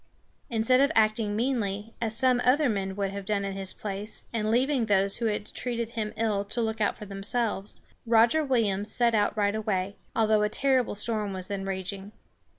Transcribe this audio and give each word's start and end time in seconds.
Instead 0.49 0.79
of 0.79 0.91
acting 0.95 1.35
meanly, 1.35 1.93
as 2.01 2.17
some 2.17 2.41
other 2.43 2.67
men 2.67 2.95
would 2.95 3.11
have 3.11 3.23
done 3.23 3.45
in 3.45 3.53
his 3.53 3.71
place, 3.71 4.23
and 4.33 4.49
leaving 4.49 4.87
those 4.87 5.17
who 5.17 5.27
had 5.27 5.53
treated 5.53 5.91
him 5.91 6.11
ill 6.17 6.43
to 6.43 6.59
look 6.59 6.81
out 6.81 6.97
for 6.97 7.05
themselves, 7.05 7.81
Roger 8.07 8.43
Williams 8.43 8.91
set 8.91 9.13
out 9.13 9.37
right 9.37 9.53
away, 9.53 9.95
although 10.15 10.41
a 10.41 10.49
terrible 10.49 10.95
storm 10.95 11.33
was 11.33 11.49
then 11.49 11.65
raging. 11.65 12.13